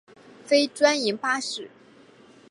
[0.47, 1.69] 非专营巴士。